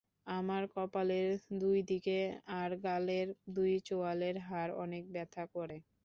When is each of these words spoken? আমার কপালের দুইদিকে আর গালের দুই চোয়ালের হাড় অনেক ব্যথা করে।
আমার 0.31 0.63
কপালের 0.73 1.29
দুইদিকে 1.61 2.19
আর 2.59 2.71
গালের 2.85 3.27
দুই 3.55 3.73
চোয়ালের 3.87 4.35
হাড় 4.47 4.71
অনেক 4.83 5.03
ব্যথা 5.13 5.43
করে। 5.55 5.77